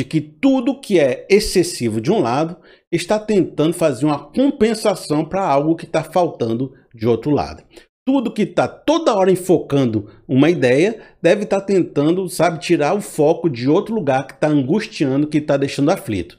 [0.00, 2.56] de que tudo que é excessivo de um lado
[2.90, 7.62] está tentando fazer uma compensação para algo que está faltando de outro lado.
[8.06, 13.02] Tudo que está toda hora enfocando uma ideia deve estar tá tentando, sabe, tirar o
[13.02, 16.38] foco de outro lugar que está angustiando, que está deixando aflito.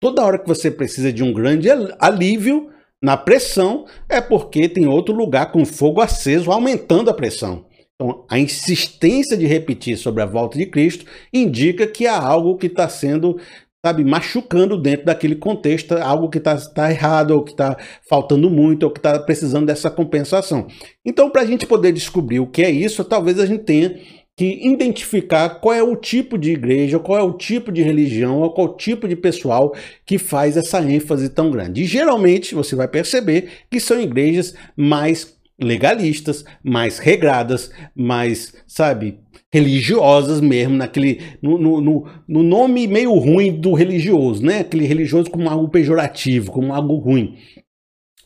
[0.00, 1.68] Toda hora que você precisa de um grande
[1.98, 2.70] alívio
[3.02, 7.66] na pressão, é porque tem outro lugar com fogo aceso aumentando a pressão.
[7.96, 12.66] Então, a insistência de repetir sobre a volta de Cristo indica que há algo que
[12.66, 13.38] está sendo,
[13.84, 18.82] sabe, machucando dentro daquele contexto, algo que está tá errado, ou que está faltando muito,
[18.82, 20.66] ou que está precisando dessa compensação.
[21.04, 23.98] Então, para a gente poder descobrir o que é isso, talvez a gente tenha
[24.36, 28.52] que identificar qual é o tipo de igreja, qual é o tipo de religião, ou
[28.52, 31.82] qual tipo de pessoal que faz essa ênfase tão grande.
[31.82, 39.20] E geralmente você vai perceber que são igrejas mais legalistas, mais regradas, mais, sabe,
[39.52, 44.60] religiosas mesmo, naquele no, no, no, nome meio ruim do religioso, né?
[44.60, 47.36] Aquele religioso como algo pejorativo, como algo ruim.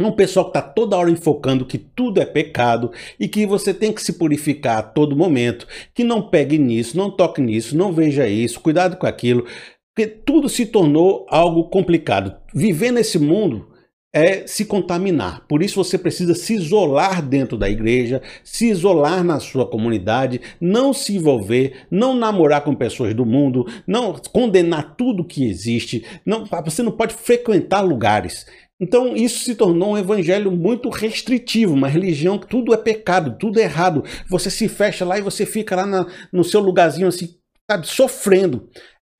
[0.00, 3.92] Um pessoal que está toda hora enfocando que tudo é pecado e que você tem
[3.92, 8.28] que se purificar a todo momento, que não pegue nisso, não toque nisso, não veja
[8.28, 9.44] isso, cuidado com aquilo,
[9.92, 12.36] porque tudo se tornou algo complicado.
[12.54, 13.66] Viver nesse mundo
[14.12, 15.44] é se contaminar.
[15.46, 20.92] Por isso você precisa se isolar dentro da igreja, se isolar na sua comunidade, não
[20.92, 26.04] se envolver, não namorar com pessoas do mundo, não condenar tudo que existe.
[26.24, 28.46] Não, você não pode frequentar lugares.
[28.80, 33.58] Então isso se tornou um evangelho muito restritivo, uma religião que tudo é pecado, tudo
[33.58, 34.04] é errado.
[34.28, 37.36] Você se fecha lá e você fica lá na, no seu lugarzinho assim,
[37.68, 38.68] sabe, sofrendo.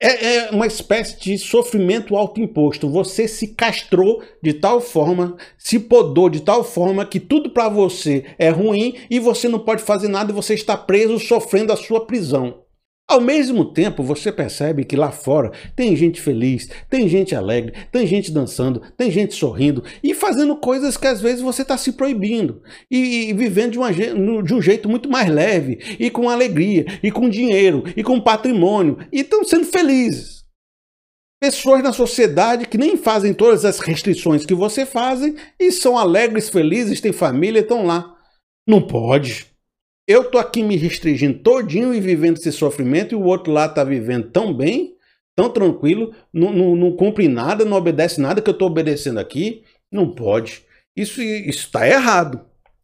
[0.00, 2.88] É, é, uma espécie de sofrimento autoimposto.
[2.88, 8.24] Você se castrou de tal forma, se podou de tal forma que tudo para você
[8.38, 12.06] é ruim e você não pode fazer nada e você está preso sofrendo a sua
[12.06, 12.67] prisão.
[13.08, 18.06] Ao mesmo tempo, você percebe que lá fora tem gente feliz, tem gente alegre, tem
[18.06, 22.62] gente dançando, tem gente sorrindo e fazendo coisas que às vezes você está se proibindo
[22.90, 27.10] e, e vivendo de, uma, de, um jeito muito mais leve e com alegria e
[27.10, 30.44] com dinheiro e com patrimônio e estão sendo felizes.
[31.40, 36.50] Pessoas na sociedade que nem fazem todas as restrições que você fazem e são alegres,
[36.50, 38.18] felizes, têm família, estão lá.
[38.68, 39.47] Não pode.
[40.08, 43.84] Eu tô aqui me restringindo todinho e vivendo esse sofrimento, e o outro lá tá
[43.84, 44.94] vivendo tão bem,
[45.36, 49.62] tão tranquilo, não, não, não cumpre nada, não obedece nada que eu tô obedecendo aqui.
[49.92, 50.62] Não pode.
[50.96, 52.40] Isso está errado.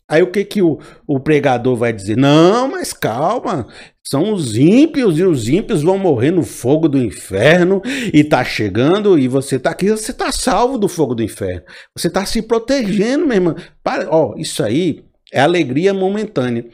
[0.07, 2.15] Aí o que, que o, o pregador vai dizer?
[2.15, 3.69] Não, mas calma,
[4.07, 7.81] são os ímpios e os ímpios vão morrer no fogo do inferno
[8.13, 11.63] e tá chegando e você tá aqui, você tá salvo do fogo do inferno.
[11.97, 13.57] Você tá se protegendo, minha irmã.
[13.83, 15.03] Para, ó, isso aí
[15.33, 16.67] é alegria momentânea.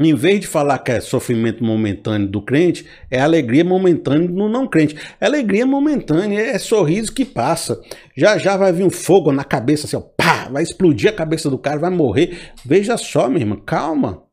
[0.00, 4.66] Em vez de falar que é sofrimento momentâneo do crente, é alegria momentânea do não
[4.66, 4.96] crente.
[5.20, 7.80] É alegria momentânea, é sorriso que passa.
[8.16, 11.48] Já já vai vir um fogo na cabeça, assim, ó, pá, vai explodir a cabeça
[11.48, 12.50] do cara, vai morrer.
[12.64, 14.24] Veja só, minha irmã, calma.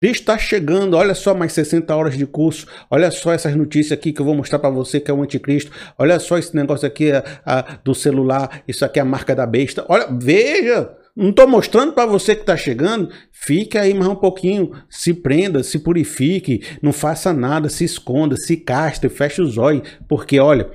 [0.00, 4.12] Cristo está chegando, olha só mais 60 horas de curso, olha só essas notícias aqui
[4.12, 7.10] que eu vou mostrar para você que é o anticristo, olha só esse negócio aqui
[7.10, 11.48] a, a, do celular, isso aqui é a marca da besta, olha, veja, não estou
[11.48, 13.10] mostrando para você que está chegando.
[13.32, 14.70] Fique aí mais um pouquinho.
[14.88, 16.62] Se prenda, se purifique.
[16.80, 19.82] Não faça nada, se esconda, se castre, feche os olhos.
[20.08, 20.70] Porque, olha,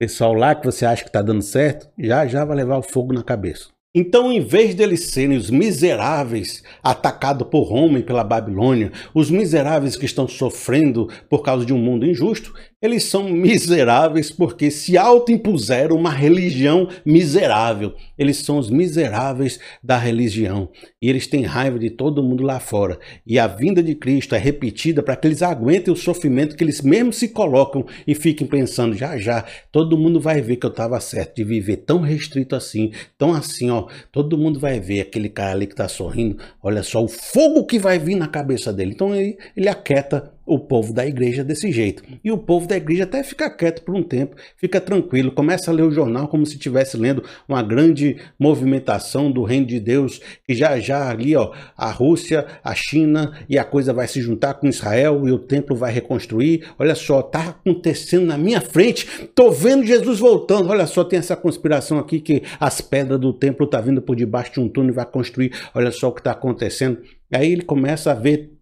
[0.00, 3.12] pessoal lá que você acha que está dando certo, já já vai levar o fogo
[3.12, 3.68] na cabeça.
[3.94, 9.94] Então, em vez deles serem os miseráveis atacados por Roma e pela Babilônia, os miseráveis
[9.96, 12.54] que estão sofrendo por causa de um mundo injusto,
[12.86, 17.94] eles são miseráveis porque se autoimpuseram uma religião miserável.
[18.16, 20.68] Eles são os miseráveis da religião.
[21.02, 22.98] E eles têm raiva de todo mundo lá fora.
[23.26, 26.80] E a vinda de Cristo é repetida para que eles aguentem o sofrimento que eles
[26.80, 31.00] mesmos se colocam e fiquem pensando: já já, todo mundo vai ver que eu estava
[31.00, 33.88] certo de viver tão restrito assim, tão assim, ó.
[34.12, 36.38] Todo mundo vai ver aquele cara ali que está sorrindo.
[36.62, 38.92] Olha só o fogo que vai vir na cabeça dele.
[38.92, 42.02] Então ele, ele aquieta o povo da igreja desse jeito.
[42.22, 45.74] E o povo da igreja até fica quieto por um tempo, fica tranquilo, começa a
[45.74, 50.54] ler o jornal como se estivesse lendo uma grande movimentação do reino de Deus, que
[50.54, 54.68] já já ali, ó, a Rússia, a China e a coisa vai se juntar com
[54.68, 56.64] Israel e o templo vai reconstruir.
[56.78, 59.06] Olha só, tá acontecendo na minha frente.
[59.34, 60.70] Tô vendo Jesus voltando.
[60.70, 64.54] Olha só, tem essa conspiração aqui que as pedras do templo tá vindo por debaixo
[64.54, 65.52] de um túnel e vai construir.
[65.74, 66.98] Olha só o que está acontecendo.
[67.32, 68.55] Aí ele começa a ver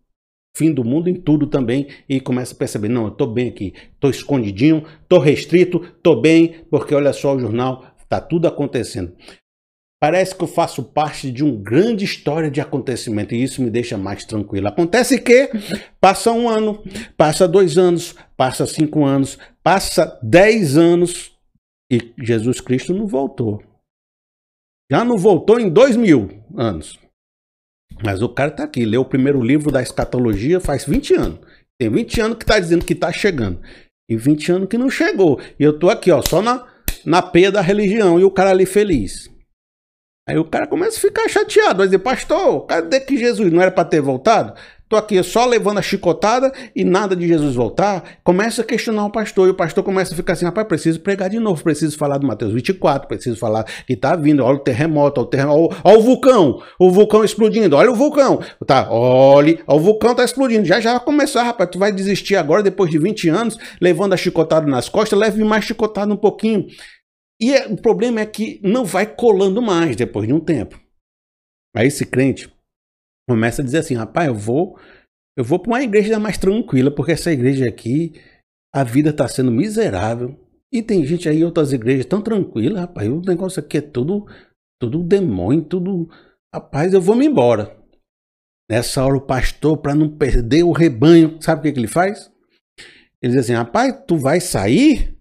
[0.57, 3.75] fim do mundo em tudo também e começa a perceber, não, eu estou bem aqui,
[3.95, 9.13] estou escondidinho, estou restrito, estou bem, porque olha só o jornal, está tudo acontecendo.
[10.01, 13.97] Parece que eu faço parte de uma grande história de acontecimento e isso me deixa
[13.97, 14.69] mais tranquilo.
[14.69, 15.51] Acontece que
[15.99, 16.83] passa um ano,
[17.17, 21.33] passa dois anos, passa cinco anos, Passa 10 anos
[21.91, 23.63] e Jesus Cristo não voltou.
[24.93, 27.01] Já não voltou em dois mil anos.
[28.05, 31.39] Mas o cara está aqui, leu o primeiro livro da escatologia faz 20 anos.
[31.81, 33.61] Tem 20 anos que está dizendo que está chegando.
[34.09, 35.41] E 20 anos que não chegou.
[35.59, 36.67] E eu tô aqui, ó, só na,
[37.05, 38.21] na peia da religião.
[38.21, 39.31] E o cara ali feliz.
[40.29, 41.79] Aí o cara começa a ficar chateado.
[41.79, 44.55] Vai dizer, pastor, cadê que Jesus não era para ter voltado?
[44.95, 48.19] Tô aqui só levando a chicotada e nada de Jesus voltar.
[48.23, 49.49] Começa a questionar o pastor.
[49.49, 51.61] E o pastor começa a ficar assim: rapaz, preciso pregar de novo.
[51.65, 53.09] Preciso falar do Mateus 24.
[53.09, 54.45] Preciso falar que tá vindo.
[54.45, 56.63] Olha o terremoto, olha o, terremoto, olha o vulcão.
[56.79, 57.75] O vulcão explodindo.
[57.75, 58.39] Olha o vulcão.
[58.65, 59.59] Tá, olhe.
[59.67, 60.65] O vulcão tá explodindo.
[60.65, 61.71] Já já vai começar, rapaz.
[61.73, 65.19] Tu vai desistir agora, depois de 20 anos, levando a chicotada nas costas.
[65.19, 66.67] Leve mais chicotada um pouquinho.
[67.41, 70.79] E é, o problema é que não vai colando mais depois de um tempo.
[71.75, 72.54] Aí esse crente
[73.29, 74.79] começa a dizer assim, rapaz, eu vou,
[75.37, 78.21] eu vou para uma igreja mais tranquila, porque essa igreja aqui,
[78.75, 80.39] a vida está sendo miserável.
[80.73, 84.27] E tem gente aí, outras igrejas tão tranquilas, rapaz, o negócio aqui é tudo,
[84.81, 86.09] tudo demônio, tudo...
[86.53, 87.77] Rapaz, eu vou me embora.
[88.71, 92.31] Nessa hora o pastor, para não perder o rebanho, sabe o que, que ele faz?
[93.23, 95.17] Ele diz assim, rapaz, tu vai sair?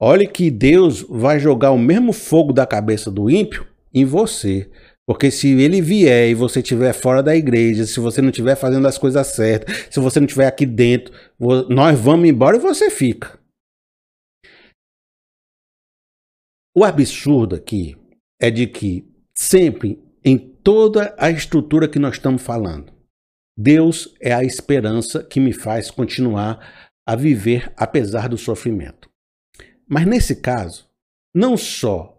[0.00, 4.70] Olhe que Deus vai jogar o mesmo fogo da cabeça do ímpio em você.
[5.10, 8.86] Porque se ele vier e você estiver fora da igreja, se você não estiver fazendo
[8.86, 11.12] as coisas certas, se você não estiver aqui dentro,
[11.68, 13.36] nós vamos embora e você fica.
[16.72, 17.96] O absurdo aqui
[18.40, 19.04] é de que
[19.36, 22.92] sempre, em toda a estrutura que nós estamos falando,
[23.58, 29.10] Deus é a esperança que me faz continuar a viver apesar do sofrimento.
[29.88, 30.88] Mas nesse caso,
[31.34, 32.16] não só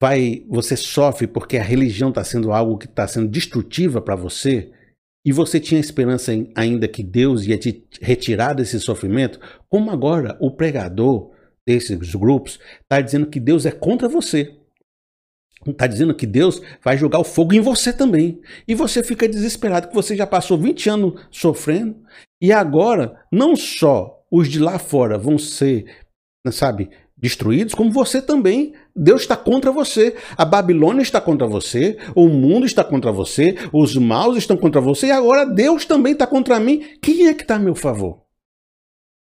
[0.00, 4.72] vai você sofre porque a religião está sendo algo que está sendo destrutiva para você
[5.24, 9.38] e você tinha esperança em, ainda que Deus ia te retirar desse sofrimento,
[9.68, 11.30] como agora o pregador
[11.66, 14.56] desses grupos está dizendo que Deus é contra você.
[15.66, 18.40] Está dizendo que Deus vai jogar o fogo em você também.
[18.66, 22.02] E você fica desesperado, que você já passou 20 anos sofrendo,
[22.40, 25.84] e agora não só os de lá fora vão ser,
[26.50, 26.88] sabe,
[27.20, 28.72] destruídos, como você também.
[28.94, 30.16] Deus está contra você.
[30.36, 31.98] A Babilônia está contra você.
[32.14, 33.56] O mundo está contra você.
[33.72, 35.08] Os maus estão contra você.
[35.08, 36.82] E agora Deus também está contra mim.
[37.02, 38.22] Quem é que está a meu favor?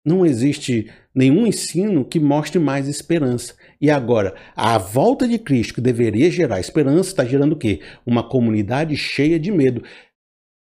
[0.05, 3.55] Não existe nenhum ensino que mostre mais esperança.
[3.79, 7.81] E agora, a volta de Cristo, que deveria gerar esperança, está gerando o quê?
[8.05, 9.81] Uma comunidade cheia de medo.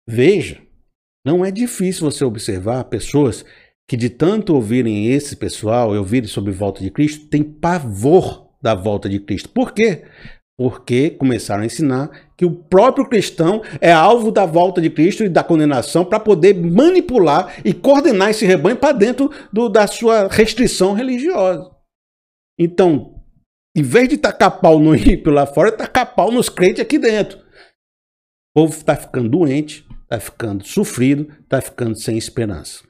[0.06, 0.60] Veja,
[1.26, 3.44] não é difícil você observar pessoas
[3.88, 9.08] que de tanto ouvirem esse pessoal, ouvirem sobre volta de Cristo, tem pavor da volta
[9.08, 9.50] de Cristo.
[9.50, 10.04] Por quê?
[10.56, 15.28] Porque começaram a ensinar que o próprio cristão é alvo da volta de Cristo e
[15.28, 20.94] da condenação para poder manipular e coordenar esse rebanho para dentro do, da sua restrição
[20.94, 21.70] religiosa.
[22.58, 23.20] Então,
[23.76, 27.38] em vez de tacar pau no ímpio lá fora, tacar pau nos crentes aqui dentro.
[28.56, 32.84] O povo está ficando doente, está ficando sofrido, está ficando sem esperança.